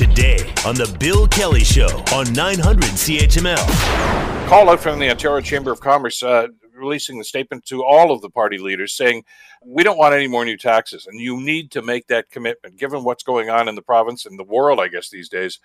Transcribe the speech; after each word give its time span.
today 0.00 0.38
on 0.64 0.74
The 0.74 0.96
Bill 0.98 1.28
Kelly 1.28 1.62
Show 1.62 2.02
on 2.14 2.32
900 2.32 2.84
CHML. 2.84 4.48
Call 4.48 4.70
out 4.70 4.80
from 4.80 4.98
the 4.98 5.10
Ontario 5.10 5.42
Chamber 5.42 5.70
of 5.72 5.80
Commerce 5.80 6.22
uh, 6.22 6.46
releasing 6.72 7.18
the 7.18 7.24
statement 7.24 7.66
to 7.66 7.84
all 7.84 8.10
of 8.10 8.22
the 8.22 8.30
party 8.30 8.56
leaders 8.56 8.94
saying, 8.94 9.22
we 9.62 9.82
don't 9.82 9.98
want 9.98 10.14
any 10.14 10.26
more 10.26 10.46
new 10.46 10.56
taxes. 10.56 11.06
And 11.06 11.20
you 11.20 11.38
need 11.38 11.70
to 11.72 11.82
make 11.82 12.06
that 12.06 12.30
commitment. 12.30 12.78
Given 12.78 13.04
what's 13.04 13.22
going 13.22 13.50
on 13.50 13.68
in 13.68 13.74
the 13.74 13.82
province 13.82 14.24
and 14.24 14.38
the 14.38 14.44
world, 14.44 14.80
I 14.80 14.88
guess, 14.88 15.10
these 15.10 15.28
days, 15.28 15.58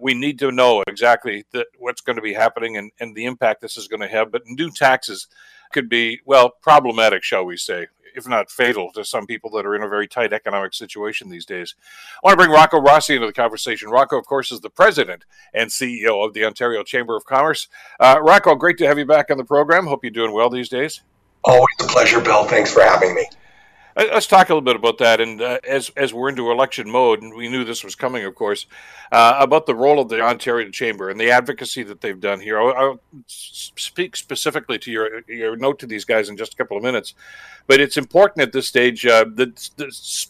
we 0.00 0.14
need 0.14 0.40
to 0.40 0.50
know 0.50 0.82
exactly 0.88 1.44
that 1.52 1.68
what's 1.78 2.00
going 2.00 2.16
to 2.16 2.22
be 2.22 2.34
happening 2.34 2.76
and, 2.76 2.90
and 2.98 3.14
the 3.14 3.24
impact 3.24 3.60
this 3.60 3.76
is 3.76 3.86
going 3.86 4.02
to 4.02 4.08
have. 4.08 4.32
But 4.32 4.42
new 4.46 4.72
taxes 4.72 5.28
could 5.72 5.88
be, 5.88 6.20
well, 6.24 6.52
problematic, 6.62 7.22
shall 7.22 7.44
we 7.44 7.56
say 7.56 7.86
if 8.16 8.26
not 8.26 8.50
fatal, 8.50 8.90
to 8.92 9.04
some 9.04 9.26
people 9.26 9.50
that 9.50 9.66
are 9.66 9.76
in 9.76 9.82
a 9.82 9.88
very 9.88 10.08
tight 10.08 10.32
economic 10.32 10.72
situation 10.72 11.28
these 11.28 11.44
days. 11.44 11.74
I 12.16 12.26
want 12.26 12.32
to 12.32 12.44
bring 12.44 12.50
Rocco 12.50 12.80
Rossi 12.80 13.14
into 13.14 13.26
the 13.26 13.32
conversation. 13.32 13.90
Rocco, 13.90 14.18
of 14.18 14.26
course, 14.26 14.50
is 14.50 14.60
the 14.60 14.70
president 14.70 15.24
and 15.52 15.70
CEO 15.70 16.26
of 16.26 16.32
the 16.32 16.44
Ontario 16.44 16.82
Chamber 16.82 17.14
of 17.14 17.26
Commerce. 17.26 17.68
Uh, 18.00 18.18
Rocco, 18.22 18.54
great 18.54 18.78
to 18.78 18.86
have 18.86 18.98
you 18.98 19.04
back 19.04 19.30
on 19.30 19.36
the 19.36 19.44
program. 19.44 19.86
Hope 19.86 20.02
you're 20.02 20.10
doing 20.10 20.32
well 20.32 20.48
these 20.48 20.70
days. 20.70 21.02
Always 21.44 21.66
a 21.80 21.84
pleasure, 21.84 22.20
Bill. 22.20 22.44
Thanks 22.44 22.72
for 22.72 22.82
having 22.82 23.14
me. 23.14 23.26
Let's 23.96 24.26
talk 24.26 24.50
a 24.50 24.52
little 24.52 24.60
bit 24.60 24.76
about 24.76 24.98
that. 24.98 25.22
And 25.22 25.40
uh, 25.40 25.58
as 25.66 25.90
as 25.96 26.12
we're 26.12 26.28
into 26.28 26.50
election 26.50 26.90
mode, 26.90 27.22
and 27.22 27.34
we 27.34 27.48
knew 27.48 27.64
this 27.64 27.82
was 27.82 27.94
coming, 27.94 28.24
of 28.24 28.34
course, 28.34 28.66
uh, 29.10 29.36
about 29.38 29.64
the 29.64 29.74
role 29.74 29.98
of 29.98 30.10
the 30.10 30.20
Ontario 30.20 30.68
Chamber 30.70 31.08
and 31.08 31.18
the 31.18 31.30
advocacy 31.30 31.82
that 31.84 32.02
they've 32.02 32.20
done 32.20 32.40
here. 32.40 32.60
I'll, 32.60 32.74
I'll, 32.74 33.00
speak 33.26 34.16
specifically 34.16 34.78
to 34.78 34.90
your 34.90 35.22
your 35.26 35.56
note 35.56 35.78
to 35.78 35.86
these 35.86 36.04
guys 36.04 36.28
in 36.28 36.36
just 36.36 36.52
a 36.52 36.56
couple 36.56 36.76
of 36.76 36.82
minutes, 36.82 37.14
but 37.66 37.80
it's 37.80 37.96
important 37.96 38.42
at 38.42 38.52
this 38.52 38.68
stage 38.68 39.06
uh, 39.06 39.24
that 39.34 39.70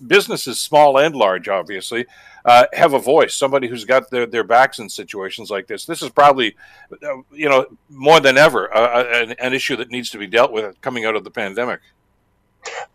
businesses, 0.07 0.61
small 0.61 0.97
and 0.97 1.17
large, 1.17 1.49
obviously, 1.49 2.07
uh, 2.45 2.67
have 2.73 2.93
a 2.93 3.01
voice. 3.01 3.35
Somebody 3.35 3.67
who's 3.67 3.85
got 3.85 4.11
their, 4.11 4.27
their 4.27 4.45
backs 4.45 4.79
in 4.79 4.89
situations 4.89 5.51
like 5.51 5.67
this. 5.67 5.85
This 5.85 6.03
is 6.03 6.11
probably, 6.11 6.55
uh, 6.93 7.17
you 7.33 7.49
know, 7.49 7.67
more 7.91 8.21
than 8.21 8.39
ever, 8.39 8.73
uh, 8.75 9.05
an, 9.23 9.33
an 9.41 9.53
issue 9.53 9.75
that 9.77 9.91
needs 9.91 10.11
to 10.11 10.19
be 10.19 10.29
dealt 10.29 10.53
with 10.53 10.81
coming 10.81 11.05
out 11.05 11.17
of 11.17 11.25
the 11.25 11.31
pandemic. 11.31 11.81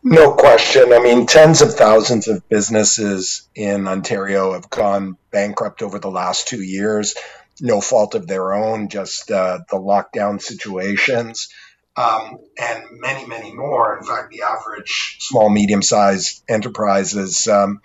No 0.03 0.33
question. 0.33 0.93
I 0.93 0.99
mean, 0.99 1.27
tens 1.27 1.61
of 1.61 1.75
thousands 1.75 2.27
of 2.27 2.47
businesses 2.49 3.47
in 3.55 3.87
Ontario 3.87 4.53
have 4.53 4.69
gone 4.69 5.17
bankrupt 5.31 5.81
over 5.81 5.99
the 5.99 6.11
last 6.11 6.47
two 6.47 6.61
years. 6.61 7.15
No 7.59 7.81
fault 7.81 8.15
of 8.15 8.27
their 8.27 8.53
own, 8.53 8.89
just 8.89 9.29
uh, 9.29 9.59
the 9.69 9.77
lockdown 9.77 10.41
situations. 10.41 11.49
Um, 11.95 12.39
and 12.59 12.83
many, 12.91 13.27
many 13.27 13.53
more. 13.53 13.97
In 13.97 14.03
fact, 14.05 14.31
the 14.31 14.43
average 14.43 15.17
small, 15.19 15.49
medium 15.49 15.81
sized 15.81 16.43
enterprises 16.47 17.47
um, 17.47 17.81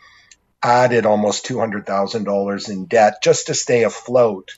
added 0.63 1.07
almost 1.07 1.47
$200,000 1.47 2.69
in 2.71 2.87
debt 2.87 3.23
just 3.23 3.49
to 3.49 3.55
stay 3.55 3.83
afloat. 3.83 4.53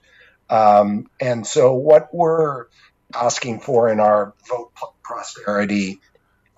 Um, 0.51 1.09
and 1.21 1.47
so, 1.47 1.75
what 1.75 2.15
we're 2.15 2.67
asking 3.15 3.61
for 3.61 3.89
in 3.89 4.01
our 4.01 4.35
vote 4.49 4.73
prosperity 5.03 6.01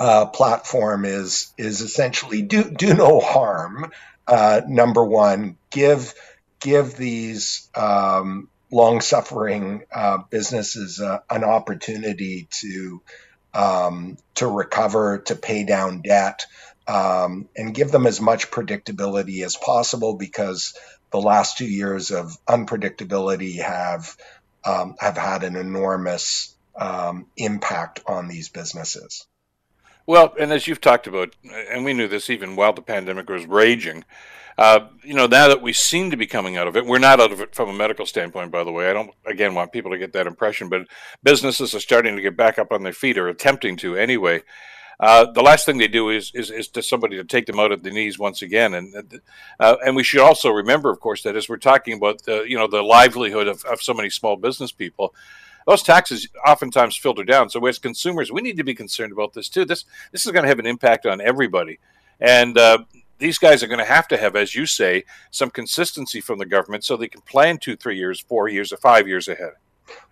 uh, 0.01 0.25
platform 0.27 1.05
is 1.05 1.53
is 1.59 1.83
essentially 1.83 2.41
do 2.41 2.65
do 2.71 2.95
no 2.95 3.21
harm. 3.21 3.93
Uh, 4.27 4.63
number 4.67 5.05
one, 5.05 5.59
give 5.71 6.15
give 6.59 6.97
these 6.97 7.69
um, 7.75 8.49
long 8.73 9.03
suffering 9.03 9.83
uh, 9.95 10.19
businesses 10.31 11.01
uh, 11.01 11.19
an 11.29 11.45
opportunity 11.45 12.49
to 12.51 13.03
um, 13.53 14.17
to 14.37 14.47
recover, 14.47 15.19
to 15.19 15.37
pay 15.37 15.65
down 15.65 16.01
debt, 16.01 16.47
um, 16.89 17.49
and 17.55 17.75
give 17.75 17.91
them 17.91 18.07
as 18.07 18.23
much 18.23 18.51
predictability 18.51 19.45
as 19.45 19.57
possible 19.57 20.17
because 20.17 20.73
the 21.13 21.21
last 21.21 21.59
two 21.59 21.69
years 21.69 22.11
of 22.11 22.39
unpredictability 22.47 23.61
have 23.61 24.17
um, 24.65 24.95
have 24.99 25.19
had 25.19 25.45
an 25.45 25.57
enormous 25.57 26.57
um, 26.75 27.27
impact 27.37 28.01
on 28.07 28.29
these 28.29 28.49
businesses. 28.49 29.27
Well, 30.07 30.35
and 30.39 30.53
as 30.53 30.67
you've 30.67 30.81
talked 30.81 31.07
about, 31.07 31.37
and 31.71 31.85
we 31.85 31.93
knew 31.93 32.09
this 32.09 32.31
even 32.31 32.57
while 32.57 32.73
the 32.73 32.83
pandemic 32.83 33.29
was 33.29 33.47
raging, 33.47 34.05
uh, 34.59 34.89
you 35.03 35.15
know, 35.15 35.27
now 35.27 35.49
that 35.49 35.63
we 35.63 35.73
seem 35.73 36.11
to 36.11 36.17
be 36.17 36.27
coming 36.27 36.57
out 36.57 36.69
of 36.69 36.77
it, 36.77 36.85
we're 36.85 36.99
not 36.99 37.21
out 37.21 37.33
of 37.33 37.41
it 37.41 37.55
from 37.55 37.69
a 37.69 37.73
medical 37.73 38.05
standpoint, 38.05 38.51
by 38.51 38.63
the 38.65 38.73
way. 38.73 38.91
I 38.91 38.93
don't, 38.93 39.11
again, 39.25 39.55
want 39.55 39.73
people 39.73 39.91
to 39.91 39.99
get 39.99 40.13
that 40.13 40.27
impression, 40.27 40.69
but 40.69 40.87
businesses 41.23 41.75
are 41.75 41.81
starting 41.81 42.17
to 42.17 42.23
get 42.23 42.37
back 42.37 42.59
up 42.59 42.73
on 42.73 42.83
their 42.83 42.93
feet 42.93 43.17
or 43.17 43.29
attempting 43.29 43.77
to 43.79 43.97
anyway. 43.97 44.43
Uh, 45.01 45.31
the 45.33 45.43
last 45.43 45.65
thing 45.65 45.79
they 45.79 45.89
do 45.89 46.11
is, 46.11 46.31
is, 46.35 46.51
is 46.51 46.69
to 46.69 46.83
somebody 46.83 47.17
to 47.17 47.25
take 47.25 47.47
them 47.47 47.59
out 47.59 47.73
at 47.73 47.83
the 47.83 47.91
knees 47.91 48.19
once 48.19 48.43
again, 48.43 48.75
and 48.75 49.23
uh, 49.59 49.77
and 49.83 49.97
we 49.97 50.05
should 50.05 50.21
also 50.21 50.51
remember, 50.51 50.91
of 50.91 51.01
course, 51.01 51.23
that 51.23 51.37
as 51.37 51.49
we're 51.49 51.57
talking 51.57 51.95
about 51.95 52.23
the 52.25 52.43
you 52.47 52.59
know 52.59 52.67
the 52.67 52.83
livelihood 52.83 53.49
of, 53.49 53.65
of 53.65 53.81
so 53.81 53.95
many 53.95 54.11
small 54.11 54.37
business 54.37 54.73
people, 54.73 55.15
those 55.67 55.83
taxes 55.83 56.29
oftentimes 56.47 56.97
filter 56.97 57.25
down. 57.25 57.51
So 57.51 57.65
as 57.67 57.79
consumers, 57.79 58.33
we 58.33 58.43
need 58.43 58.57
to 58.57 58.65
be 58.65 58.75
concerned 58.75 59.13
about 59.13 59.35
this 59.35 59.49
too. 59.49 59.65
This 59.65 59.85
this 60.13 60.27
is 60.27 60.33
going 60.33 60.45
to 60.45 60.49
have 60.49 60.59
an 60.59 60.67
impact 60.67 61.07
on 61.07 61.21
everybody, 61.21 61.79
and 62.21 62.57
uh, 62.59 62.79
these 63.19 63.39
guys 63.39 63.63
are 63.63 63.67
going 63.67 63.79
to 63.79 63.85
have 63.85 64.09
to 64.09 64.17
have, 64.17 64.35
as 64.35 64.55
you 64.55 64.67
say, 64.67 65.05
some 65.31 65.51
consistency 65.51 66.21
from 66.21 66.39
the 66.39 66.47
government 66.47 66.85
so 66.85 66.97
they 66.97 67.09
can 67.09 67.21
plan 67.21 67.59
two, 67.59 67.77
three 67.77 67.97
years, 67.97 68.19
four 68.21 68.49
years, 68.49 68.73
or 68.73 68.79
five 68.79 69.07
years 69.07 69.29
ahead. 69.29 69.53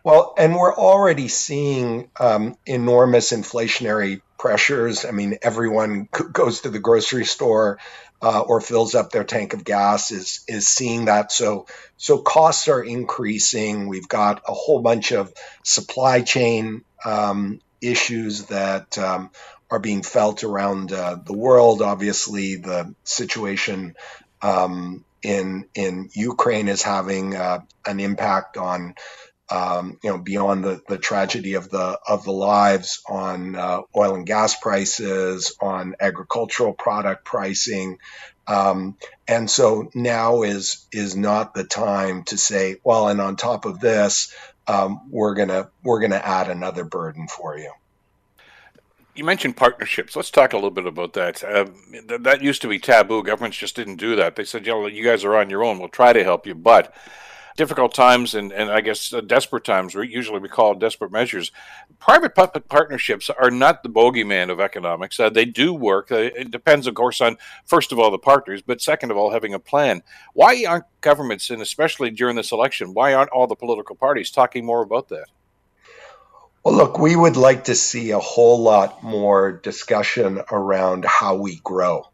Well, 0.04 0.34
and 0.38 0.54
we're 0.54 0.74
already 0.74 1.28
seeing 1.28 2.10
um, 2.18 2.56
enormous 2.66 3.32
inflationary 3.32 4.20
pressures. 4.38 5.04
I 5.04 5.10
mean, 5.10 5.38
everyone 5.42 6.08
goes 6.32 6.62
to 6.62 6.70
the 6.70 6.78
grocery 6.78 7.24
store 7.24 7.78
uh, 8.20 8.40
or 8.40 8.60
fills 8.60 8.94
up 8.94 9.10
their 9.10 9.24
tank 9.24 9.54
of 9.54 9.64
gas 9.64 10.10
is 10.10 10.40
is 10.48 10.68
seeing 10.68 11.06
that. 11.06 11.30
So 11.32 11.66
so 11.96 12.18
costs 12.18 12.68
are 12.68 12.82
increasing. 12.82 13.88
We've 13.88 14.08
got 14.08 14.42
a 14.46 14.52
whole 14.52 14.80
bunch 14.80 15.12
of 15.12 15.32
supply 15.62 16.22
chain 16.22 16.84
um, 17.04 17.60
issues 17.80 18.46
that 18.46 18.98
um, 18.98 19.30
are 19.70 19.78
being 19.78 20.02
felt 20.02 20.44
around 20.44 20.92
uh, 20.92 21.16
the 21.24 21.36
world. 21.36 21.82
Obviously, 21.82 22.56
the 22.56 22.94
situation 23.04 23.94
um, 24.42 25.04
in 25.22 25.66
in 25.74 26.10
Ukraine 26.12 26.68
is 26.68 26.82
having 26.82 27.36
uh, 27.36 27.60
an 27.86 28.00
impact 28.00 28.56
on 28.56 28.94
um, 29.50 29.98
you 30.02 30.10
know, 30.10 30.18
beyond 30.18 30.64
the, 30.64 30.80
the 30.88 30.98
tragedy 30.98 31.54
of 31.54 31.70
the 31.70 31.98
of 32.06 32.24
the 32.24 32.32
lives 32.32 33.00
on 33.08 33.56
uh, 33.56 33.82
oil 33.96 34.14
and 34.14 34.26
gas 34.26 34.58
prices, 34.58 35.56
on 35.60 35.94
agricultural 36.00 36.74
product 36.74 37.24
pricing, 37.24 37.98
um, 38.46 38.96
and 39.26 39.50
so 39.50 39.90
now 39.94 40.42
is 40.42 40.86
is 40.92 41.16
not 41.16 41.54
the 41.54 41.64
time 41.64 42.24
to 42.24 42.38
say, 42.38 42.76
well, 42.82 43.08
and 43.08 43.20
on 43.20 43.36
top 43.36 43.66
of 43.66 43.78
this, 43.78 44.34
um, 44.66 45.00
we're 45.10 45.34
gonna 45.34 45.70
we're 45.82 46.00
gonna 46.00 46.16
add 46.16 46.48
another 46.48 46.84
burden 46.84 47.28
for 47.28 47.58
you. 47.58 47.70
You 49.14 49.24
mentioned 49.24 49.56
partnerships. 49.56 50.14
Let's 50.14 50.30
talk 50.30 50.52
a 50.52 50.56
little 50.56 50.70
bit 50.70 50.86
about 50.86 51.12
that. 51.14 51.42
Uh, 51.42 51.66
th- 51.90 52.22
that 52.22 52.40
used 52.40 52.62
to 52.62 52.68
be 52.68 52.78
taboo. 52.78 53.22
Governments 53.24 53.56
just 53.56 53.74
didn't 53.74 53.96
do 53.96 54.14
that. 54.14 54.36
They 54.36 54.44
said, 54.44 54.64
you 54.64 54.72
know, 54.72 54.86
you 54.86 55.02
guys 55.02 55.24
are 55.24 55.34
on 55.36 55.50
your 55.50 55.64
own. 55.64 55.80
We'll 55.80 55.88
try 55.88 56.12
to 56.12 56.22
help 56.22 56.46
you, 56.46 56.54
but 56.54 56.94
difficult 57.58 57.92
times 57.92 58.34
and, 58.34 58.52
and 58.52 58.70
I 58.70 58.80
guess 58.80 59.12
uh, 59.12 59.20
desperate 59.20 59.64
times, 59.64 59.92
usually 59.92 60.38
we 60.38 60.48
call 60.48 60.74
desperate 60.74 61.10
measures. 61.10 61.50
Private 61.98 62.34
public 62.34 62.68
partnerships 62.68 63.28
are 63.28 63.50
not 63.50 63.82
the 63.82 63.90
bogeyman 63.90 64.48
of 64.48 64.60
economics. 64.60 65.18
Uh, 65.18 65.28
they 65.28 65.44
do 65.44 65.74
work. 65.74 66.10
Uh, 66.12 66.30
it 66.36 66.52
depends, 66.52 66.86
of 66.86 66.94
course, 66.94 67.20
on 67.20 67.36
first 67.66 67.90
of 67.90 67.98
all 67.98 68.12
the 68.12 68.18
partners, 68.18 68.62
but 68.62 68.80
second 68.80 69.10
of 69.10 69.16
all 69.16 69.32
having 69.32 69.52
a 69.52 69.58
plan. 69.58 70.02
Why 70.32 70.64
aren't 70.66 70.84
governments, 71.00 71.50
and 71.50 71.60
especially 71.60 72.10
during 72.10 72.36
this 72.36 72.52
election, 72.52 72.94
why 72.94 73.12
aren't 73.12 73.30
all 73.30 73.48
the 73.48 73.56
political 73.56 73.96
parties 73.96 74.30
talking 74.30 74.64
more 74.64 74.82
about 74.82 75.08
that? 75.08 75.26
Well, 76.64 76.76
look, 76.76 76.98
we 76.98 77.16
would 77.16 77.36
like 77.36 77.64
to 77.64 77.74
see 77.74 78.12
a 78.12 78.18
whole 78.20 78.62
lot 78.62 79.02
more 79.02 79.52
discussion 79.52 80.42
around 80.52 81.04
how 81.04 81.34
we 81.36 81.56
grow. 81.56 82.06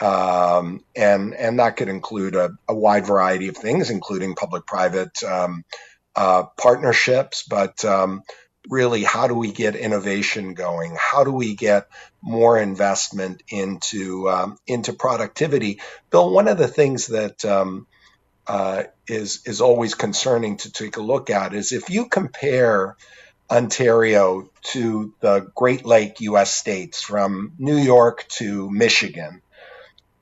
Um, 0.00 0.82
and 0.96 1.34
and 1.34 1.58
that 1.58 1.76
could 1.76 1.88
include 1.88 2.34
a, 2.34 2.50
a, 2.66 2.74
wide 2.74 3.06
variety 3.06 3.48
of 3.48 3.56
things, 3.56 3.90
including 3.90 4.34
public-private 4.34 5.22
um, 5.22 5.64
uh, 6.16 6.44
partnerships. 6.56 7.42
But 7.42 7.84
um, 7.84 8.22
really, 8.68 9.04
how 9.04 9.26
do 9.26 9.34
we 9.34 9.52
get 9.52 9.76
innovation 9.76 10.54
going? 10.54 10.96
How 10.98 11.24
do 11.24 11.32
we 11.32 11.54
get 11.54 11.86
more 12.22 12.58
investment 12.58 13.42
into 13.48 14.30
um, 14.30 14.56
into 14.66 14.94
productivity? 14.94 15.80
Bill, 16.10 16.30
one 16.30 16.48
of 16.48 16.56
the 16.56 16.68
things 16.68 17.08
that 17.08 17.44
um, 17.44 17.86
uh, 18.46 18.84
is 19.06 19.42
is 19.44 19.60
always 19.60 19.94
concerning 19.94 20.56
to 20.58 20.72
take 20.72 20.96
a 20.96 21.02
look 21.02 21.28
at 21.28 21.52
is 21.52 21.72
if 21.72 21.90
you 21.90 22.06
compare 22.06 22.96
Ontario 23.50 24.48
to 24.62 25.12
the 25.20 25.50
Great 25.54 25.84
Lake 25.84 26.20
U.S. 26.20 26.54
states, 26.54 27.02
from 27.02 27.52
New 27.58 27.76
York 27.76 28.24
to 28.28 28.70
Michigan 28.70 29.42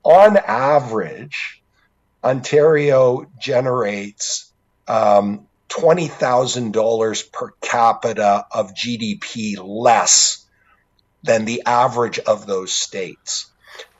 on 0.03 0.37
average, 0.37 1.61
Ontario 2.23 3.25
generates 3.39 4.51
um, 4.87 5.47
$20,000 5.69 7.31
per 7.31 7.51
capita 7.61 8.45
of 8.51 8.73
GDP 8.73 9.55
less 9.61 10.45
than 11.23 11.45
the 11.45 11.63
average 11.65 12.19
of 12.19 12.45
those 12.45 12.73
states. 12.73 13.47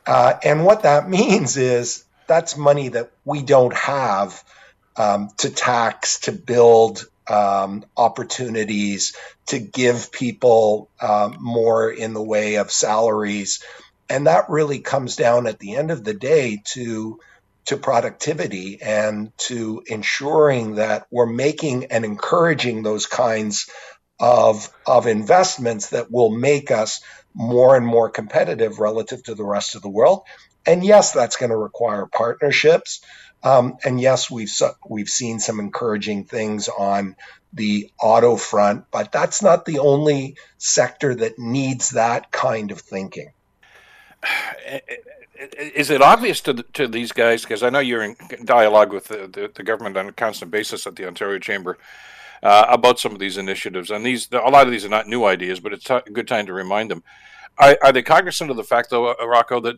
Uh, 0.06 0.34
and 0.42 0.64
what 0.64 0.82
that 0.82 1.08
means 1.08 1.56
is 1.56 2.04
that's 2.26 2.56
money 2.56 2.88
that 2.88 3.10
we 3.24 3.42
don't 3.42 3.74
have 3.74 4.42
um, 4.96 5.30
to 5.38 5.50
tax 5.50 6.20
to 6.20 6.32
build 6.32 7.06
um, 7.28 7.84
opportunities 7.96 9.14
to 9.46 9.58
give 9.58 10.10
people 10.10 10.88
uh, 11.00 11.30
more 11.38 11.90
in 11.90 12.12
the 12.12 12.22
way 12.22 12.56
of 12.56 12.70
salaries, 12.70 13.62
and 14.10 14.26
that 14.26 14.50
really 14.50 14.80
comes 14.80 15.16
down 15.16 15.46
at 15.46 15.60
the 15.60 15.76
end 15.76 15.90
of 15.90 16.04
the 16.04 16.14
day 16.14 16.60
to 16.72 17.20
to 17.66 17.76
productivity 17.76 18.82
and 18.82 19.32
to 19.38 19.82
ensuring 19.86 20.74
that 20.76 21.06
we're 21.10 21.26
making 21.26 21.84
and 21.86 22.04
encouraging 22.04 22.82
those 22.82 23.06
kinds 23.06 23.70
of 24.18 24.68
of 24.86 25.06
investments 25.06 25.90
that 25.90 26.10
will 26.10 26.30
make 26.30 26.70
us 26.70 27.00
more 27.32 27.76
and 27.76 27.86
more 27.86 28.10
competitive 28.10 28.80
relative 28.80 29.22
to 29.22 29.34
the 29.34 29.44
rest 29.44 29.76
of 29.76 29.82
the 29.82 29.88
world. 29.88 30.22
And 30.66 30.84
yes, 30.84 31.12
that's 31.12 31.36
going 31.36 31.50
to 31.50 31.56
require 31.56 32.06
partnerships. 32.06 33.00
Um, 33.42 33.76
and 33.84 34.00
yes, 34.00 34.30
we've 34.30 34.50
we've 34.88 35.08
seen 35.08 35.38
some 35.38 35.60
encouraging 35.60 36.24
things 36.24 36.68
on 36.68 37.16
the 37.52 37.90
auto 38.00 38.36
front, 38.36 38.84
but 38.90 39.12
that's 39.12 39.42
not 39.42 39.64
the 39.64 39.78
only 39.78 40.36
sector 40.58 41.14
that 41.14 41.38
needs 41.38 41.90
that 41.90 42.30
kind 42.30 42.70
of 42.70 42.80
thinking. 42.80 43.32
Is 45.74 45.88
it 45.88 46.02
obvious 46.02 46.40
to 46.42 46.54
to 46.74 46.86
these 46.86 47.12
guys? 47.12 47.42
Because 47.42 47.62
I 47.62 47.70
know 47.70 47.78
you're 47.78 48.02
in 48.02 48.16
dialogue 48.44 48.92
with 48.92 49.08
the, 49.08 49.26
the, 49.26 49.50
the, 49.54 49.62
government 49.62 49.96
on 49.96 50.08
a 50.08 50.12
constant 50.12 50.50
basis 50.50 50.86
at 50.86 50.96
the 50.96 51.06
Ontario 51.06 51.38
Chamber 51.38 51.78
uh, 52.42 52.66
about 52.68 52.98
some 52.98 53.12
of 53.12 53.18
these 53.18 53.38
initiatives, 53.38 53.90
and 53.90 54.04
these 54.04 54.28
a 54.32 54.50
lot 54.50 54.66
of 54.66 54.70
these 54.70 54.84
are 54.84 54.90
not 54.90 55.06
new 55.06 55.24
ideas, 55.24 55.58
but 55.58 55.72
it's 55.72 55.88
a 55.88 56.02
good 56.12 56.28
time 56.28 56.46
to 56.46 56.52
remind 56.52 56.90
them. 56.90 57.02
Are, 57.58 57.76
are 57.82 57.92
they 57.92 58.02
cognizant 58.02 58.50
of 58.50 58.56
the 58.56 58.64
fact, 58.64 58.90
though, 58.90 59.12
uh, 59.12 59.26
Rocco, 59.26 59.60
that 59.60 59.76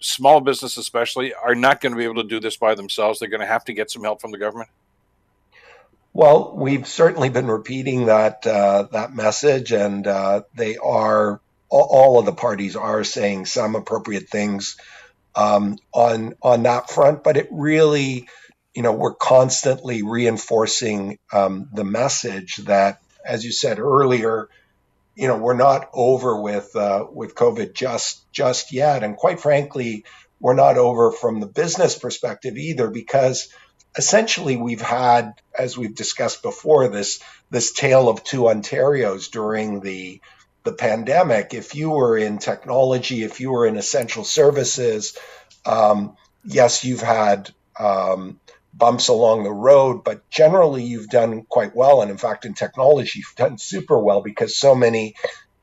small 0.00 0.40
business 0.40 0.76
especially 0.76 1.34
are 1.34 1.54
not 1.54 1.80
going 1.80 1.92
to 1.92 1.98
be 1.98 2.04
able 2.04 2.22
to 2.22 2.28
do 2.28 2.40
this 2.40 2.56
by 2.56 2.74
themselves? 2.74 3.18
They're 3.18 3.28
going 3.28 3.40
to 3.40 3.46
have 3.46 3.64
to 3.66 3.74
get 3.74 3.90
some 3.90 4.02
help 4.02 4.20
from 4.20 4.30
the 4.30 4.38
government. 4.38 4.70
Well, 6.14 6.54
we've 6.56 6.86
certainly 6.86 7.28
been 7.28 7.46
repeating 7.46 8.06
that 8.06 8.46
uh, 8.46 8.88
that 8.92 9.14
message, 9.14 9.72
and 9.72 10.06
uh, 10.06 10.42
they 10.54 10.76
are 10.78 11.40
all 11.70 12.18
of 12.18 12.26
the 12.26 12.32
parties 12.32 12.76
are 12.76 13.04
saying 13.04 13.46
some 13.46 13.76
appropriate 13.76 14.28
things 14.28 14.76
um, 15.34 15.76
on 15.92 16.34
on 16.42 16.62
that 16.64 16.90
front. 16.90 17.22
But 17.24 17.36
it 17.36 17.48
really, 17.50 18.28
you 18.74 18.82
know, 18.82 18.92
we're 18.92 19.14
constantly 19.14 20.02
reinforcing 20.02 21.18
um, 21.32 21.68
the 21.72 21.84
message 21.84 22.56
that, 22.56 23.00
as 23.24 23.44
you 23.44 23.52
said 23.52 23.78
earlier, 23.78 24.48
you 25.14 25.28
know 25.28 25.36
we're 25.36 25.56
not 25.56 25.90
over 25.92 26.40
with 26.40 26.74
uh, 26.76 27.06
with 27.12 27.34
COVID 27.34 27.74
just 27.74 28.30
just 28.32 28.72
yet, 28.72 29.02
and 29.02 29.16
quite 29.16 29.40
frankly, 29.40 30.04
we're 30.40 30.54
not 30.54 30.78
over 30.78 31.10
from 31.10 31.40
the 31.40 31.46
business 31.46 31.98
perspective 31.98 32.56
either, 32.56 32.88
because 32.88 33.48
essentially 33.96 34.56
we've 34.56 34.80
had, 34.80 35.32
as 35.58 35.76
we've 35.76 35.94
discussed 35.96 36.42
before, 36.42 36.88
this 36.88 37.20
this 37.50 37.72
tale 37.72 38.08
of 38.08 38.22
two 38.22 38.42
Ontarios 38.42 39.30
during 39.30 39.80
the 39.80 40.20
the 40.64 40.72
pandemic. 40.72 41.54
If 41.54 41.74
you 41.74 41.90
were 41.90 42.16
in 42.18 42.38
technology, 42.38 43.22
if 43.22 43.40
you 43.40 43.50
were 43.50 43.66
in 43.66 43.76
essential 43.76 44.24
services, 44.24 45.16
um, 45.64 46.16
yes, 46.44 46.84
you've 46.84 47.00
had 47.00 47.50
um, 47.78 48.40
bumps 48.74 49.08
along 49.08 49.44
the 49.44 49.52
road, 49.52 50.04
but 50.04 50.28
generally 50.30 50.84
you've 50.84 51.08
done 51.08 51.42
quite 51.48 51.74
well. 51.74 52.02
And 52.02 52.10
in 52.10 52.16
fact, 52.16 52.44
in 52.44 52.54
technology, 52.54 53.18
you've 53.18 53.36
done 53.36 53.58
super 53.58 53.98
well 53.98 54.20
because 54.20 54.56
so 54.56 54.74
many, 54.74 55.14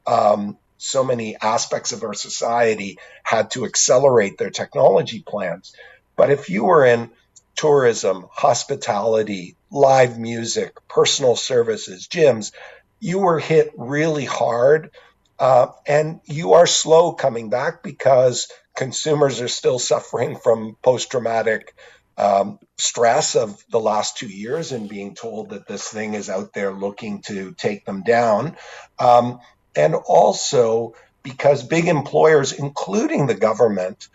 um, 0.08 0.58
so 0.78 1.04
many 1.04 1.36
aspects 1.42 1.92
of 1.92 2.04
our 2.04 2.14
society 2.14 2.98
had 3.24 3.52
to 3.52 3.66
accelerate 3.66 4.38
their 4.38 4.50
technology 4.50 5.24
plans. 5.26 5.74
But 6.16 6.30
if 6.30 6.50
you 6.50 6.66
were 6.66 6.86
in 6.86 7.12
tourism, 7.56 8.26
hospitality, 8.32 9.56
live 9.72 10.18
music, 10.20 10.76
personal 10.88 11.36
services, 11.36 12.08
gyms, 12.08 12.52
you 13.00 13.20
were 13.20 13.40
hit 13.40 13.72
really 13.78 14.26
hard. 14.26 14.92
Uh, 15.38 15.68
and 15.86 16.22
you 16.26 16.54
are 16.54 16.68
slow 16.68 17.12
coming 17.12 17.50
back 17.50 17.84
because 17.84 18.50
consumers 18.76 19.42
are 19.42 19.50
still 19.50 19.80
suffering 19.80 20.38
from 20.38 20.78
post 20.82 21.12
traumatic 21.12 21.76
um, 22.18 22.60
stress 22.78 23.36
of 23.36 23.62
the 23.70 23.80
last 23.80 24.18
two 24.18 24.28
years 24.28 24.72
and 24.72 24.88
being 24.88 25.16
told 25.16 25.50
that 25.50 25.68
this 25.68 25.88
thing 25.88 26.14
is 26.14 26.30
out 26.30 26.54
there 26.54 26.72
looking 26.72 27.22
to 27.24 27.54
take 27.54 27.86
them 27.86 28.04
down. 28.04 28.56
Um, 28.98 29.40
and 29.76 29.96
also 29.96 30.96
because 31.24 31.64
big 31.64 31.88
employers, 31.88 32.54
including 32.54 33.28
the 33.28 33.36
government, 33.36 34.08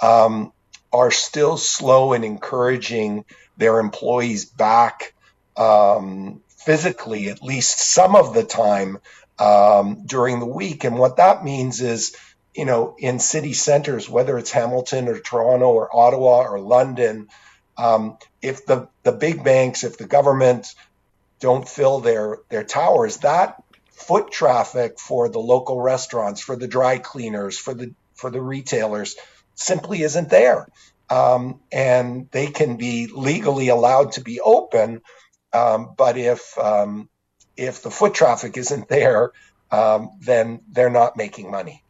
um, 0.00 0.52
are 0.92 1.10
still 1.10 1.56
slow 1.56 2.12
in 2.12 2.22
encouraging 2.22 3.24
their 3.56 3.80
employees 3.80 4.44
back 4.44 5.14
um, 5.56 6.40
physically, 6.58 7.28
at 7.28 7.42
least 7.42 7.78
some 7.78 8.16
of 8.16 8.34
the 8.34 8.44
time 8.44 8.98
um, 9.38 10.02
during 10.06 10.40
the 10.40 10.46
week. 10.46 10.84
And 10.84 10.98
what 10.98 11.16
that 11.16 11.44
means 11.44 11.80
is, 11.80 12.16
you 12.54 12.64
know, 12.64 12.96
in 12.98 13.18
city 13.18 13.52
centers, 13.52 14.08
whether 14.08 14.36
it's 14.38 14.50
Hamilton 14.50 15.08
or 15.08 15.18
Toronto 15.18 15.70
or 15.70 15.94
Ottawa 15.94 16.42
or 16.42 16.58
London, 16.60 17.28
um, 17.76 18.18
if 18.42 18.66
the, 18.66 18.88
the 19.04 19.12
big 19.12 19.44
banks, 19.44 19.84
if 19.84 19.98
the 19.98 20.06
government 20.06 20.74
don't 21.40 21.68
fill 21.68 22.00
their, 22.00 22.38
their 22.48 22.64
towers, 22.64 23.18
that 23.18 23.62
foot 23.92 24.30
traffic 24.30 24.98
for 24.98 25.28
the 25.28 25.38
local 25.38 25.80
restaurants, 25.80 26.40
for 26.40 26.56
the 26.56 26.68
dry 26.68 26.98
cleaners, 26.98 27.58
for 27.58 27.74
the 27.74 27.92
for 28.14 28.30
the 28.30 28.40
retailers 28.42 29.16
simply 29.54 30.02
isn't 30.02 30.28
there. 30.28 30.66
Um, 31.08 31.60
and 31.72 32.28
they 32.30 32.48
can 32.48 32.76
be 32.76 33.06
legally 33.06 33.68
allowed 33.68 34.12
to 34.12 34.20
be 34.20 34.40
open, 34.40 35.00
um, 35.52 35.94
but 35.96 36.16
if 36.16 36.56
um, 36.58 37.08
if 37.56 37.82
the 37.82 37.90
foot 37.90 38.14
traffic 38.14 38.56
isn't 38.56 38.88
there, 38.88 39.32
um, 39.70 40.10
then 40.20 40.60
they're 40.70 40.90
not 40.90 41.16
making 41.16 41.50
money 41.50 41.82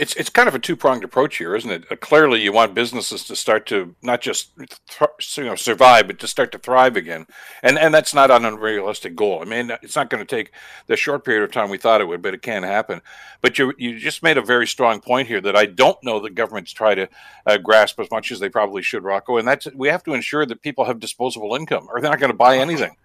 it's 0.00 0.14
it's 0.16 0.30
kind 0.30 0.48
of 0.48 0.54
a 0.54 0.58
two 0.58 0.76
pronged 0.76 1.04
approach 1.04 1.36
here, 1.36 1.54
isn't 1.54 1.70
it? 1.70 1.84
Uh, 1.90 1.96
clearly, 1.96 2.40
you 2.40 2.52
want 2.52 2.74
businesses 2.74 3.22
to 3.24 3.36
start 3.36 3.66
to 3.66 3.94
not 4.02 4.22
just 4.22 4.56
th- 4.56 5.36
you 5.36 5.44
know 5.44 5.54
survive, 5.54 6.06
but 6.06 6.18
to 6.20 6.26
start 6.26 6.50
to 6.52 6.58
thrive 6.58 6.96
again, 6.96 7.26
and 7.62 7.78
and 7.78 7.92
that's 7.92 8.14
not 8.14 8.30
an 8.30 8.46
unrealistic 8.46 9.14
goal. 9.14 9.40
I 9.42 9.44
mean, 9.44 9.70
it's 9.82 9.96
not 9.96 10.08
going 10.08 10.24
to 10.24 10.36
take 10.36 10.52
the 10.86 10.96
short 10.96 11.24
period 11.24 11.44
of 11.44 11.52
time 11.52 11.68
we 11.68 11.76
thought 11.76 12.00
it 12.00 12.08
would, 12.08 12.22
but 12.22 12.32
it 12.32 12.40
can 12.40 12.62
happen. 12.62 13.02
But 13.42 13.58
you 13.58 13.74
you 13.76 13.98
just 13.98 14.22
made 14.22 14.38
a 14.38 14.42
very 14.42 14.66
strong 14.66 15.00
point 15.00 15.28
here 15.28 15.42
that 15.42 15.56
I 15.56 15.66
don't 15.66 16.02
know 16.02 16.18
that 16.20 16.34
governments 16.34 16.72
try 16.72 16.94
to 16.94 17.08
uh, 17.44 17.58
grasp 17.58 18.00
as 18.00 18.10
much 18.10 18.32
as 18.32 18.40
they 18.40 18.48
probably 18.48 18.82
should, 18.82 19.04
Rocco, 19.04 19.36
and 19.36 19.46
that's 19.46 19.68
we 19.74 19.88
have 19.88 20.02
to 20.04 20.14
ensure 20.14 20.46
that 20.46 20.62
people 20.62 20.86
have 20.86 20.98
disposable 20.98 21.54
income, 21.54 21.86
or 21.90 22.00
they're 22.00 22.10
not 22.10 22.20
going 22.20 22.32
to 22.32 22.36
buy 22.36 22.56
anything. 22.56 22.96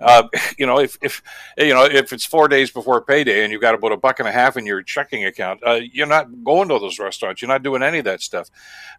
Uh, 0.00 0.24
you 0.58 0.66
know, 0.66 0.78
if 0.78 0.96
if 1.02 1.22
you 1.58 1.74
know 1.74 1.84
if 1.84 2.12
it's 2.12 2.24
four 2.24 2.48
days 2.48 2.70
before 2.70 3.00
payday 3.02 3.42
and 3.42 3.52
you've 3.52 3.60
got 3.60 3.74
about 3.74 3.92
a 3.92 3.96
buck 3.96 4.18
and 4.18 4.28
a 4.28 4.32
half 4.32 4.56
in 4.56 4.66
your 4.66 4.82
checking 4.82 5.24
account, 5.24 5.60
uh, 5.66 5.80
you're 5.92 6.06
not 6.06 6.44
going 6.44 6.68
to 6.68 6.78
those 6.78 6.98
restaurants. 6.98 7.40
You're 7.40 7.48
not 7.48 7.62
doing 7.62 7.82
any 7.82 7.98
of 7.98 8.04
that 8.04 8.20
stuff. 8.20 8.50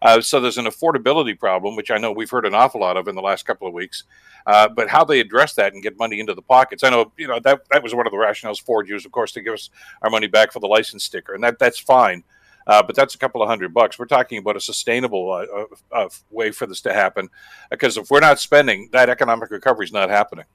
Uh, 0.02 0.22
so 0.22 0.40
there's 0.40 0.58
an 0.58 0.66
affordability 0.66 1.38
problem, 1.38 1.76
which 1.76 1.92
I 1.92 1.98
know 1.98 2.12
we've 2.12 2.30
heard 2.30 2.46
an 2.46 2.56
awful 2.56 2.82
lot 2.82 2.98
of 2.98 3.08
in 3.08 3.16
the 3.16 3.22
last 3.22 3.46
couple 3.46 3.68
of 3.68 3.74
weeks. 3.74 4.04
Uh, 4.46 4.70
but 4.70 4.90
how 4.90 5.04
they 5.04 5.20
address 5.20 5.54
that 5.56 5.74
and 5.74 5.82
get 5.82 5.98
money 5.98 6.20
into 6.20 6.34
the 6.34 6.42
pockets, 6.42 6.84
I 6.84 6.90
know 6.90 7.12
you 7.18 7.28
know 7.28 7.40
that 7.40 7.62
that 7.72 7.84
was 7.84 7.94
one 7.94 8.06
of 8.06 8.12
the 8.12 8.18
rationales 8.18 8.62
Ford 8.62 8.88
used, 8.88 9.06
of 9.06 9.12
course, 9.12 9.32
to 9.34 9.42
give 9.42 9.54
us 9.54 9.70
our 10.02 10.10
money 10.10 10.28
back 10.28 10.52
for 10.52 10.60
the 10.60 10.68
license 10.68 11.04
sticker, 11.04 11.34
and 11.34 11.44
that 11.44 11.60
that's 11.60 11.80
fine. 11.80 12.24
Uh, 12.68 12.82
but 12.82 12.96
that's 12.96 13.14
a 13.14 13.18
couple 13.20 13.44
of 13.44 13.48
hundred 13.48 13.74
bucks. 13.74 14.00
We're 14.00 14.06
talking 14.06 14.40
about 14.40 14.56
a 14.56 14.60
sustainable 14.60 15.32
uh, 15.32 15.46
uh, 15.92 16.06
uh 16.06 16.10
way 16.32 16.52
for 16.52 16.66
this 16.66 16.82
to 16.82 16.94
happen, 16.94 17.30
because 17.70 17.98
if 17.98 18.10
we're 18.10 18.20
not 18.20 18.40
spending, 18.40 18.90
that 18.92 19.10
economic 19.10 19.52
recovery 19.52 19.86
is 19.86 19.94
not 19.94 20.10
happening. 20.10 20.46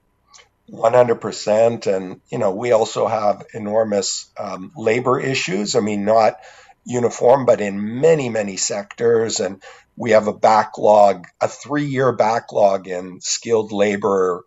100%. 0.71 1.87
And, 1.87 2.21
you 2.31 2.37
know, 2.37 2.51
we 2.51 2.71
also 2.71 3.07
have 3.07 3.45
enormous 3.53 4.31
um, 4.37 4.71
labor 4.75 5.19
issues. 5.19 5.75
I 5.75 5.81
mean, 5.81 6.05
not 6.05 6.35
uniform, 6.85 7.45
but 7.45 7.61
in 7.61 7.99
many, 7.99 8.29
many 8.29 8.57
sectors. 8.57 9.39
And 9.39 9.61
we 9.95 10.11
have 10.11 10.27
a 10.27 10.33
backlog, 10.33 11.27
a 11.39 11.47
three 11.47 11.85
year 11.85 12.11
backlog 12.13 12.87
in 12.87 13.19
skilled 13.21 13.71
labor 13.71 14.43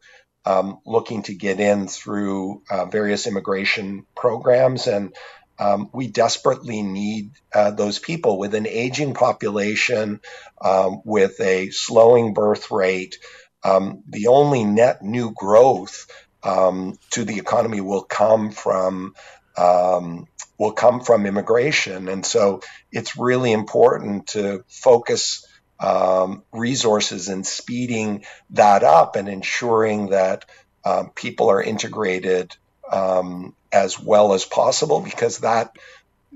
um, 0.46 0.80
looking 0.84 1.22
to 1.22 1.34
get 1.34 1.60
in 1.60 1.88
through 1.88 2.62
uh, 2.70 2.86
various 2.86 3.26
immigration 3.26 4.06
programs. 4.16 4.86
And 4.86 5.14
um, 5.58 5.90
we 5.92 6.08
desperately 6.08 6.82
need 6.82 7.30
uh, 7.54 7.70
those 7.70 7.98
people 7.98 8.38
with 8.38 8.54
an 8.54 8.66
aging 8.66 9.14
population, 9.14 10.20
um, 10.60 11.02
with 11.04 11.40
a 11.40 11.70
slowing 11.70 12.34
birth 12.34 12.70
rate, 12.70 13.18
um, 13.64 14.02
the 14.08 14.28
only 14.28 14.64
net 14.64 15.02
new 15.02 15.32
growth 15.32 16.06
um, 16.42 16.98
to 17.10 17.24
the 17.24 17.38
economy 17.38 17.80
will 17.80 18.02
come 18.02 18.50
from 18.50 19.14
um, 19.56 20.26
will 20.58 20.72
come 20.72 21.00
from 21.00 21.26
immigration, 21.26 22.08
and 22.08 22.24
so 22.24 22.60
it's 22.92 23.16
really 23.16 23.52
important 23.52 24.28
to 24.28 24.64
focus 24.68 25.46
um, 25.80 26.42
resources 26.52 27.28
in 27.28 27.44
speeding 27.44 28.24
that 28.50 28.84
up 28.84 29.16
and 29.16 29.28
ensuring 29.28 30.10
that 30.10 30.44
um, 30.84 31.10
people 31.10 31.50
are 31.50 31.62
integrated 31.62 32.56
um, 32.90 33.54
as 33.72 33.98
well 33.98 34.34
as 34.34 34.44
possible, 34.44 35.00
because 35.00 35.38
that 35.38 35.76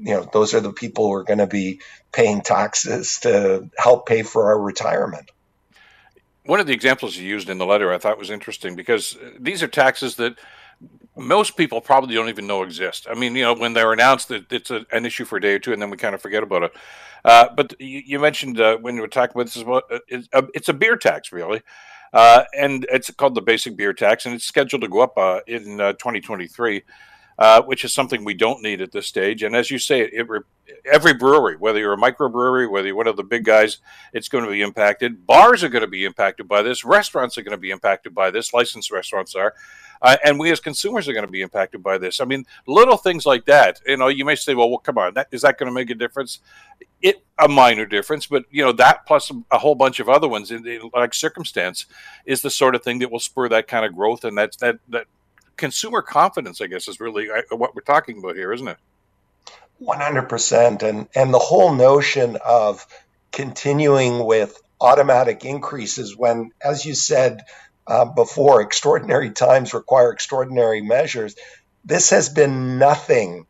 you 0.01 0.15
know, 0.15 0.29
those 0.33 0.55
are 0.55 0.61
the 0.61 0.73
people 0.73 1.07
who 1.07 1.15
are 1.15 1.25
going 1.25 1.41
to 1.41 1.47
be 1.47 1.81
paying 2.13 2.41
taxes 2.41 3.19
to 3.23 3.69
help 3.77 4.07
pay 4.07 4.23
for 4.23 4.47
our 4.47 4.61
retirement. 4.61 5.31
One 6.49 6.61
of 6.61 6.67
the 6.67 6.73
examples 6.73 7.15
you 7.15 7.29
used 7.29 7.51
in 7.51 7.59
the 7.59 7.67
letter 7.67 7.93
I 7.93 7.99
thought 7.99 8.19
was 8.19 8.31
interesting 8.31 8.75
because 8.75 9.19
these 9.39 9.63
are 9.63 9.69
taxes 9.69 10.17
that 10.17 10.39
most 11.15 11.59
people 11.59 11.83
probably 11.83 12.15
don't 12.15 12.31
even 12.31 12.47
know 12.47 12.63
exist. 12.63 13.07
I 13.07 13.13
mean, 13.13 13.37
you 13.37 13.43
know, 13.43 13.53
when 13.53 13.75
they're 13.75 13.93
announced, 13.93 14.29
that 14.29 14.51
it's 14.51 14.71
a, 14.71 14.87
an 14.91 15.05
issue 15.05 15.27
for 15.27 15.37
a 15.37 15.43
day 15.43 15.53
or 15.53 15.59
two, 15.59 15.75
and 15.75 15.83
then 15.83 15.91
we 15.91 15.99
kind 15.99 16.15
of 16.15 16.23
forget 16.23 16.43
about 16.43 16.63
it. 16.63 16.73
Uh, 17.23 17.49
but 17.55 17.79
you, 17.79 18.01
you 18.07 18.19
mentioned 18.19 18.59
uh, 18.59 18.79
when 18.79 18.95
you 18.95 19.03
were 19.03 19.09
talking 19.09 19.39
about 19.39 19.53
this, 19.53 19.61
about, 19.61 19.93
uh, 19.93 19.99
it's, 20.09 20.27
a, 20.33 20.47
it's 20.55 20.71
a 20.71 20.73
beer 20.73 20.97
tax, 20.97 21.33
really. 21.33 21.61
Uh, 22.15 22.45
and 22.57 22.87
it's 22.91 23.11
called 23.11 23.35
the 23.35 23.43
basic 23.43 23.77
beer 23.77 23.93
tax, 23.93 24.25
and 24.25 24.35
it's 24.35 24.47
scheduled 24.47 24.81
to 24.81 24.89
go 24.89 25.01
up 25.01 25.19
uh, 25.19 25.41
in 25.47 25.83
uh, 25.83 25.93
2023, 25.93 26.83
uh, 27.39 27.63
which 27.63 27.85
is 27.85 27.93
something 27.93 28.25
we 28.25 28.35
don't 28.35 28.63
need 28.63 28.81
at 28.81 28.93
this 28.93 29.07
stage. 29.07 29.43
And 29.43 29.55
as 29.55 29.71
you 29.71 29.79
say, 29.79 30.01
it, 30.01 30.11
it, 30.13 30.27
every 30.85 31.15
brewery, 31.15 31.57
whether 31.57 31.79
you're 31.79 31.93
a 31.93 31.97
microbrewery, 31.97 32.71
whether 32.71 32.89
you're 32.89 32.97
one 32.97 33.07
of 33.07 33.17
the 33.17 33.23
big 33.23 33.45
guys, 33.45 33.79
it's 34.13 34.29
going 34.29 34.45
to 34.45 34.51
be 34.51 34.63
impacted. 34.63 35.27
Bars 35.27 35.63
are 35.63 35.69
going 35.69 35.83
to 35.83 35.89
be 35.89 36.05
impacted 36.05 36.49
by 36.49 36.63
this. 36.63 36.85
Restaurants 36.85 37.39
are 37.39 37.43
going 37.43 37.57
to 37.57 37.61
be 37.61 37.71
impacted 37.71 38.15
by 38.15 38.31
this. 38.31 38.53
Licensed 38.53 38.91
restaurants 38.91 39.35
are. 39.35 39.55
Uh, 40.01 40.17
and 40.25 40.39
we 40.39 40.51
as 40.51 40.61
consumers 40.61 41.09
are 41.09 41.13
going 41.13 41.27
to 41.27 41.31
be 41.31 41.43
impacted 41.43 41.83
by 41.83 41.99
this. 41.99 42.21
I 42.21 42.25
mean, 42.25 42.45
little 42.67 42.97
things 42.97 43.27
like 43.27 43.47
that. 43.47 43.81
You 43.87 43.97
know, 43.97 44.09
you 44.09 44.25
may 44.25 44.37
say, 44.37 44.55
"Well, 44.55 44.71
well 44.71 44.79
come 44.79 44.97
on, 44.97 45.15
that, 45.15 45.29
is 45.33 45.43
that 45.43 45.59
going 45.59 45.67
to 45.67 45.75
make 45.75 45.91
a 45.91 45.95
difference?" 45.95 46.39
It 47.03 47.25
a 47.37 47.49
minor 47.49 47.85
difference, 47.85 48.27
but 48.27 48.45
you 48.51 48.65
know 48.65 48.73
that 48.73 49.07
plus 49.07 49.33
a 49.51 49.59
whole 49.59 49.75
bunch 49.75 49.99
of 49.99 50.09
other 50.09 50.29
ones, 50.29 50.53
in, 50.53 50.67
in, 50.67 50.91
like 50.95 51.15
circumstance, 51.15 51.87
is 52.25 52.43
the 52.43 52.51
sort 52.51 52.77
of 52.77 52.83
thing 52.83 53.01
that 53.01 53.11
will 53.11 53.19
spur 53.19 53.49
that 53.49 53.67
kind 53.67 53.85
of 53.85 53.95
growth, 53.95 54.25
and 54.25 54.39
that's 54.39 54.57
that 54.59 54.79
that 54.89 55.07
consumer 55.59 56.01
confidence. 56.01 56.61
I 56.63 56.69
guess 56.69 56.89
is 56.89 57.01
really 57.01 57.31
uh, 57.31 57.57
what 57.57 57.75
we're 57.75 57.83
talking 57.83 58.19
about 58.19 58.37
here, 58.37 58.53
isn't 58.53 58.69
it? 58.69 58.79
One 59.79 60.01
hundred 60.01 60.29
percent, 60.29 60.83
and 60.83 61.09
and 61.15 61.35
the 61.35 61.39
whole 61.39 61.75
notion 61.75 62.39
of 62.45 62.87
continuing 63.31 64.25
with 64.25 64.59
automatic 64.81 65.45
increases 65.45 66.17
when, 66.17 66.51
as 66.63 66.85
you 66.87 66.95
said 66.95 67.43
uh, 67.87 68.07
before, 68.07 68.63
extraordinary 68.63 69.31
times 69.31 69.75
require 69.75 70.13
extraordinary 70.13 70.81
measures. 70.81 71.37
This 71.85 72.11
has 72.11 72.29
been 72.29 72.79
nothing 72.79 73.47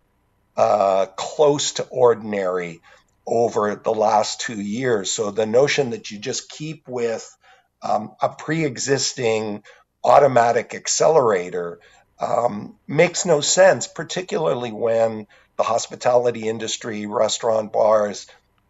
uh, 0.57 1.07
close 1.17 1.73
to 1.73 1.85
ordinary 1.85 2.81
over 3.27 3.77
the 3.77 3.93
last 3.93 4.41
two 4.41 4.61
years. 4.61 5.11
So 5.11 5.31
the 5.31 5.47
notion 5.47 5.91
that 5.91 6.11
you 6.11 6.19
just 6.19 6.51
keep 6.51 6.89
with 6.89 7.37
um, 7.83 8.13
a 8.21 8.29
pre 8.29 8.65
existing 8.65 9.63
automatic 10.05 10.75
accelerator 10.75 11.81
um, 12.21 12.77
makes 12.87 13.25
no 13.25 13.41
sense, 13.41 13.87
particularly 13.87 14.73
when 14.73 15.27
the 15.57 15.63
hospitality 15.63 16.49
industry, 16.49 17.07
restaurant, 17.07 17.73
bars, 17.73 18.27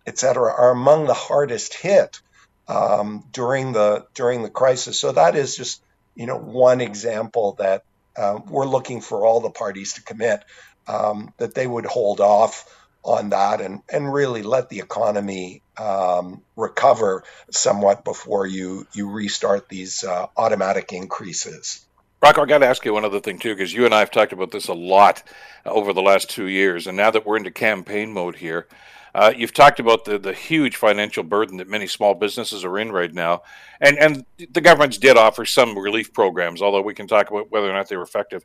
etc., 0.06 0.52
are 0.52 0.70
among 0.70 1.06
the 1.06 1.14
hardest 1.14 1.74
hit 1.74 2.20
um, 2.66 3.24
during 3.32 3.72
the 3.72 4.06
during 4.14 4.42
the 4.42 4.50
crisis. 4.50 4.98
So 4.98 5.12
that 5.12 5.36
is 5.36 5.56
just 5.56 5.82
you 6.14 6.26
know 6.26 6.38
one 6.38 6.80
example 6.80 7.56
that 7.58 7.84
uh, 8.16 8.40
we're 8.46 8.66
looking 8.66 9.00
for 9.00 9.24
all 9.24 9.40
the 9.40 9.50
parties 9.50 9.94
to 9.94 10.02
commit 10.02 10.42
um, 10.86 11.32
that 11.38 11.54
they 11.54 11.66
would 11.66 11.86
hold 11.86 12.20
off 12.20 12.74
on 13.04 13.30
that 13.30 13.60
and 13.60 13.80
and 13.90 14.12
really 14.12 14.42
let 14.42 14.68
the 14.68 14.80
economy 14.80 15.62
um, 15.78 16.42
recover 16.56 17.22
somewhat 17.50 18.04
before 18.04 18.46
you 18.46 18.86
you 18.92 19.10
restart 19.10 19.68
these 19.68 20.04
uh, 20.04 20.26
automatic 20.36 20.92
increases. 20.92 21.86
Rocco, 22.20 22.42
I 22.42 22.46
got 22.46 22.58
to 22.58 22.66
ask 22.66 22.84
you 22.84 22.92
one 22.92 23.04
other 23.04 23.20
thing 23.20 23.38
too, 23.38 23.54
because 23.54 23.72
you 23.72 23.84
and 23.84 23.94
I 23.94 24.00
have 24.00 24.10
talked 24.10 24.32
about 24.32 24.50
this 24.50 24.66
a 24.66 24.74
lot 24.74 25.22
over 25.64 25.92
the 25.92 26.02
last 26.02 26.28
two 26.28 26.46
years, 26.46 26.88
and 26.88 26.96
now 26.96 27.12
that 27.12 27.24
we're 27.24 27.36
into 27.36 27.52
campaign 27.52 28.12
mode 28.12 28.36
here, 28.36 28.66
uh, 29.14 29.32
you've 29.36 29.54
talked 29.54 29.78
about 29.78 30.04
the, 30.04 30.18
the 30.18 30.32
huge 30.32 30.74
financial 30.74 31.22
burden 31.22 31.58
that 31.58 31.68
many 31.68 31.86
small 31.86 32.14
businesses 32.14 32.64
are 32.64 32.76
in 32.78 32.90
right 32.90 33.14
now, 33.14 33.42
and 33.80 33.96
and 33.98 34.26
the 34.50 34.60
governments 34.60 34.98
did 34.98 35.16
offer 35.16 35.44
some 35.44 35.78
relief 35.78 36.12
programs, 36.12 36.60
although 36.60 36.82
we 36.82 36.92
can 36.92 37.06
talk 37.06 37.30
about 37.30 37.52
whether 37.52 37.70
or 37.70 37.72
not 37.72 37.88
they 37.88 37.96
were 37.96 38.02
effective, 38.02 38.44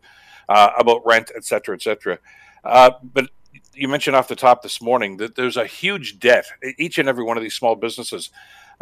uh, 0.49 0.69
about 0.77 1.01
rent, 1.03 1.31
et 1.35 1.43
cetera, 1.43 1.75
et 1.75 1.81
cetera. 1.81 2.19
Uh, 2.63 2.91
but 3.01 3.29
you 3.73 3.87
mentioned 3.87 4.15
off 4.15 4.27
the 4.27 4.35
top 4.35 4.61
this 4.61 4.81
morning 4.81 5.17
that 5.17 5.35
there's 5.35 5.57
a 5.57 5.65
huge 5.65 6.19
debt. 6.19 6.45
Each 6.77 6.99
and 6.99 7.09
every 7.09 7.23
one 7.23 7.37
of 7.37 7.43
these 7.43 7.55
small 7.55 7.75
businesses 7.75 8.29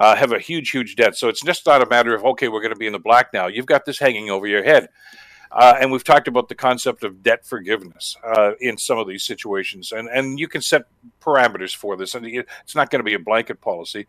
uh, 0.02 0.16
have 0.16 0.32
a 0.32 0.40
huge, 0.40 0.72
huge 0.72 0.96
debt. 0.96 1.16
So 1.16 1.30
it's 1.30 1.42
just 1.42 1.68
not 1.68 1.84
a 1.84 1.86
matter 1.86 2.16
of 2.16 2.26
okay, 2.26 2.48
we're 2.48 2.62
going 2.62 2.74
to 2.74 2.80
be 2.80 2.88
in 2.88 2.94
the 2.94 3.00
black 3.00 3.32
now. 3.34 3.46
You've 3.46 3.68
got 3.68 3.86
this 3.86 4.00
hanging 4.00 4.32
over 4.32 4.48
your 4.48 4.64
head. 4.64 4.90
Uh, 5.52 5.76
and 5.80 5.92
we've 5.92 6.04
talked 6.04 6.28
about 6.28 6.50
the 6.50 6.56
concept 6.56 7.04
of 7.04 7.22
debt 7.22 7.46
forgiveness 7.46 8.16
uh, 8.24 8.54
in 8.60 8.78
some 8.78 8.98
of 8.98 9.08
these 9.08 9.22
situations, 9.22 9.92
and 9.92 10.08
and 10.08 10.40
you 10.40 10.48
can 10.48 10.62
set 10.62 10.84
parameters 11.20 11.76
for 11.76 11.98
this, 11.98 12.16
and 12.16 12.26
it's 12.26 12.74
not 12.74 12.90
going 12.90 13.02
to 13.02 13.04
be 13.04 13.14
a 13.14 13.20
blanket 13.20 13.62
policy. 13.62 14.08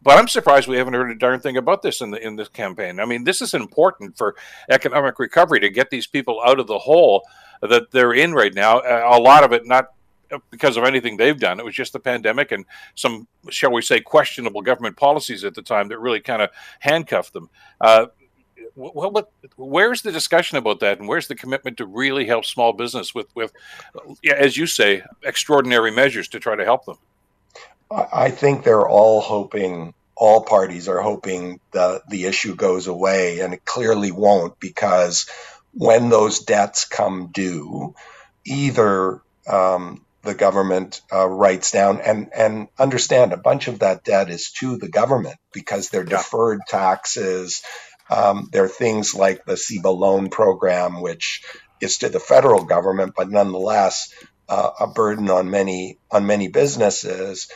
But 0.00 0.18
I'm 0.18 0.28
surprised 0.28 0.68
we 0.68 0.76
haven't 0.76 0.94
heard 0.94 1.10
a 1.10 1.16
darn 1.16 1.40
thing 1.40 1.56
about 1.56 1.82
this 1.82 2.00
in 2.00 2.12
the 2.12 2.24
in 2.24 2.36
this 2.36 2.48
campaign. 2.48 3.00
I 3.00 3.04
mean, 3.04 3.24
this 3.24 3.42
is 3.42 3.54
important 3.54 4.16
for 4.16 4.36
economic 4.70 5.18
recovery 5.18 5.60
to 5.60 5.68
get 5.68 5.90
these 5.90 6.06
people 6.06 6.40
out 6.46 6.60
of 6.60 6.68
the 6.68 6.78
hole 6.78 7.26
that 7.60 7.90
they're 7.90 8.14
in 8.14 8.32
right 8.32 8.54
now. 8.54 8.80
A 8.80 9.18
lot 9.18 9.42
of 9.42 9.52
it 9.52 9.66
not 9.66 9.88
because 10.50 10.76
of 10.76 10.84
anything 10.84 11.16
they've 11.16 11.38
done. 11.38 11.58
It 11.58 11.64
was 11.64 11.74
just 11.74 11.92
the 11.92 12.00
pandemic 12.00 12.52
and 12.52 12.64
some, 12.94 13.26
shall 13.50 13.72
we 13.72 13.82
say, 13.82 14.00
questionable 14.00 14.62
government 14.62 14.96
policies 14.96 15.44
at 15.44 15.54
the 15.54 15.62
time 15.62 15.88
that 15.88 15.98
really 15.98 16.20
kind 16.20 16.42
of 16.42 16.50
handcuffed 16.80 17.32
them. 17.32 17.50
Uh, 17.80 18.06
well, 18.76 19.10
what, 19.10 19.30
where's 19.56 20.02
the 20.02 20.10
discussion 20.10 20.58
about 20.58 20.80
that, 20.80 20.98
and 20.98 21.06
where's 21.06 21.28
the 21.28 21.36
commitment 21.36 21.76
to 21.76 21.86
really 21.86 22.26
help 22.26 22.44
small 22.44 22.72
business 22.72 23.14
with, 23.14 23.34
with, 23.36 23.52
as 24.28 24.56
you 24.56 24.66
say, 24.66 25.04
extraordinary 25.22 25.92
measures 25.92 26.26
to 26.28 26.40
try 26.40 26.56
to 26.56 26.64
help 26.64 26.84
them? 26.84 26.96
I 27.90 28.30
think 28.30 28.64
they're 28.64 28.88
all 28.88 29.20
hoping. 29.20 29.94
All 30.16 30.42
parties 30.42 30.88
are 30.88 31.00
hoping 31.00 31.60
the 31.72 32.00
the 32.08 32.24
issue 32.24 32.54
goes 32.54 32.86
away, 32.86 33.40
and 33.40 33.52
it 33.52 33.64
clearly 33.64 34.12
won't 34.12 34.58
because 34.60 35.28
when 35.72 36.08
those 36.08 36.38
debts 36.38 36.84
come 36.84 37.30
due, 37.32 37.94
either 38.44 39.20
um, 39.48 40.03
the 40.24 40.34
government 40.34 41.00
uh, 41.12 41.28
writes 41.28 41.70
down 41.72 42.00
and 42.00 42.30
and 42.34 42.68
understand 42.78 43.32
a 43.32 43.36
bunch 43.38 43.68
of 43.68 43.80
that 43.80 44.04
debt 44.04 44.30
is 44.30 44.52
to 44.52 44.76
the 44.78 44.88
government 44.88 45.36
because 45.52 45.90
they're 45.90 46.04
yeah. 46.04 46.16
deferred 46.18 46.60
taxes 46.68 47.62
um, 48.10 48.48
there 48.52 48.64
are 48.64 48.68
things 48.68 49.14
like 49.14 49.44
the 49.44 49.54
CEBA 49.54 49.96
loan 49.96 50.28
program, 50.28 51.00
which 51.00 51.42
is 51.80 51.98
to 51.98 52.08
the 52.08 52.20
federal 52.20 52.64
government, 52.64 53.14
but 53.16 53.30
nonetheless 53.30 54.12
uh, 54.48 54.70
a 54.80 54.86
burden 54.86 55.30
on 55.30 55.50
many 55.50 55.98
on 56.10 56.26
many 56.26 56.48
businesses. 56.48 57.48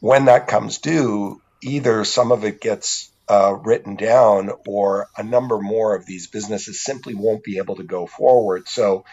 When 0.00 0.24
that 0.26 0.48
comes 0.48 0.78
due, 0.78 1.40
either 1.62 2.04
some 2.04 2.32
of 2.32 2.44
it 2.44 2.60
gets 2.60 3.12
uh, 3.28 3.54
written 3.62 3.96
down, 3.96 4.50
or 4.66 5.08
a 5.16 5.22
number 5.22 5.58
more 5.60 5.94
of 5.94 6.06
these 6.06 6.26
businesses 6.26 6.82
simply 6.82 7.14
won't 7.14 7.44
be 7.44 7.58
able 7.58 7.76
to 7.76 7.84
go 7.84 8.06
forward. 8.06 8.68
So 8.68 9.04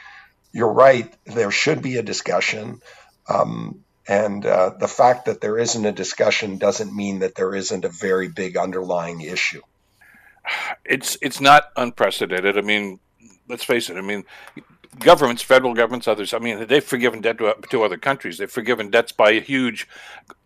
you're 0.51 0.73
right. 0.73 1.13
There 1.25 1.51
should 1.51 1.81
be 1.81 1.97
a 1.97 2.03
discussion. 2.03 2.81
Um, 3.27 3.83
and 4.07 4.45
uh, 4.45 4.71
the 4.79 4.87
fact 4.87 5.25
that 5.25 5.41
there 5.41 5.57
isn't 5.57 5.85
a 5.85 5.91
discussion 5.91 6.57
doesn't 6.57 6.95
mean 6.95 7.19
that 7.19 7.35
there 7.35 7.53
isn't 7.53 7.85
a 7.85 7.89
very 7.89 8.27
big 8.27 8.57
underlying 8.57 9.21
issue 9.21 9.61
it's 10.85 11.17
it's 11.21 11.41
not 11.41 11.71
unprecedented. 11.75 12.57
I 12.57 12.61
mean, 12.61 12.99
let's 13.47 13.63
face 13.63 13.89
it. 13.89 13.97
I 13.97 14.01
mean, 14.01 14.23
governments, 14.99 15.41
federal 15.41 15.73
governments, 15.73 16.07
others. 16.07 16.33
I 16.33 16.39
mean, 16.39 16.67
they've 16.67 16.83
forgiven 16.83 17.21
debt 17.21 17.37
to, 17.39 17.55
to 17.69 17.83
other 17.83 17.97
countries. 17.97 18.37
They've 18.37 18.51
forgiven 18.51 18.89
debts 18.89 19.11
by 19.11 19.39
huge, 19.39 19.87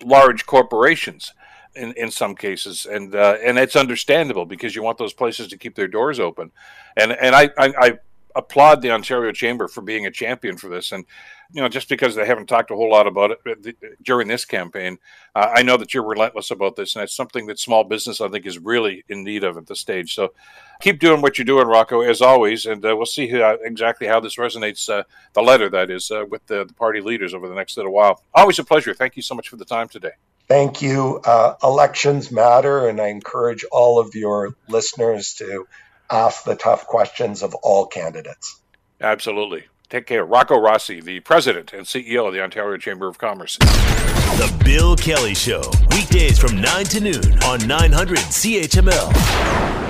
large 0.03 0.45
corporations. 0.45 1.33
In, 1.75 1.91
in 1.93 2.11
some 2.11 2.35
cases, 2.35 2.85
and 2.85 3.15
uh, 3.15 3.37
and 3.43 3.57
it's 3.57 3.75
understandable 3.75 4.45
because 4.45 4.75
you 4.75 4.83
want 4.83 4.99
those 4.99 5.11
places 5.11 5.47
to 5.47 5.57
keep 5.57 5.73
their 5.73 5.87
doors 5.87 6.19
open, 6.19 6.51
and 6.95 7.11
and 7.11 7.33
I, 7.33 7.49
I, 7.57 7.73
I 7.79 7.99
applaud 8.35 8.81
the 8.81 8.91
Ontario 8.91 9.31
Chamber 9.31 9.67
for 9.67 9.81
being 9.81 10.05
a 10.05 10.11
champion 10.11 10.57
for 10.57 10.69
this. 10.69 10.91
And 10.91 11.05
you 11.53 11.61
know, 11.61 11.69
just 11.69 11.87
because 11.87 12.15
they 12.15 12.25
haven't 12.25 12.47
talked 12.47 12.71
a 12.71 12.75
whole 12.75 12.89
lot 12.89 13.05
about 13.05 13.31
it 13.31 13.39
uh, 13.47 13.87
during 14.01 14.27
this 14.27 14.43
campaign, 14.43 14.97
uh, 15.35 15.51
I 15.53 15.61
know 15.61 15.77
that 15.77 15.93
you're 15.93 16.05
relentless 16.05 16.49
about 16.49 16.75
this, 16.75 16.95
and 16.95 17.03
it's 17.03 17.15
something 17.15 17.45
that 17.45 17.59
small 17.59 17.83
business 17.83 18.21
I 18.21 18.27
think 18.29 18.47
is 18.47 18.57
really 18.57 19.03
in 19.07 19.23
need 19.23 19.43
of 19.43 19.55
at 19.57 19.67
this 19.67 19.79
stage. 19.79 20.15
So 20.15 20.33
keep 20.81 20.99
doing 20.99 21.21
what 21.21 21.37
you're 21.37 21.45
doing, 21.45 21.67
Rocco, 21.67 22.01
as 22.01 22.23
always, 22.23 22.65
and 22.65 22.83
uh, 22.83 22.95
we'll 22.95 23.05
see 23.05 23.27
how, 23.27 23.57
exactly 23.63 24.07
how 24.07 24.19
this 24.19 24.37
resonates. 24.37 24.89
Uh, 24.89 25.03
the 25.33 25.43
letter 25.43 25.69
that 25.69 25.91
is 25.91 26.09
uh, 26.09 26.25
with 26.27 26.45
the, 26.47 26.65
the, 26.65 26.73
party 26.73 27.01
leaders 27.01 27.35
over 27.35 27.47
the 27.47 27.55
next 27.55 27.77
little 27.77 27.93
while. 27.93 28.23
Always 28.33 28.57
a 28.57 28.63
pleasure. 28.63 28.95
Thank 28.95 29.15
you 29.15 29.21
so 29.21 29.35
much 29.35 29.47
for 29.47 29.57
the 29.57 29.65
time 29.65 29.87
today. 29.87 30.11
Thank 30.47 30.81
you. 30.81 31.21
Uh, 31.23 31.53
elections 31.63 32.31
matter, 32.31 32.87
and 32.87 32.99
I 32.99 33.07
encourage 33.07 33.63
all 33.71 33.99
of 33.99 34.15
your 34.15 34.55
listeners 34.67 35.35
to 35.35 35.67
ask 36.13 36.43
the 36.43 36.55
tough 36.55 36.85
questions 36.85 37.41
of 37.41 37.55
all 37.55 37.87
candidates. 37.87 38.61
Absolutely. 39.01 39.65
Take 39.89 40.05
care. 40.05 40.23
Rocco 40.23 40.57
Rossi, 40.57 41.01
the 41.01 41.19
president 41.19 41.73
and 41.73 41.85
CEO 41.85 42.27
of 42.27 42.33
the 42.33 42.41
Ontario 42.41 42.77
Chamber 42.77 43.07
of 43.07 43.17
Commerce. 43.17 43.57
The 43.57 44.61
Bill 44.63 44.95
Kelly 44.95 45.35
Show, 45.35 45.63
weekdays 45.91 46.39
from 46.39 46.61
9 46.61 46.85
to 46.85 46.99
noon 47.01 47.43
on 47.43 47.67
900 47.67 48.17
CHML. 48.17 49.82